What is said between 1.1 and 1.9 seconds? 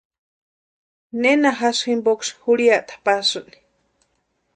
¿Nena jasï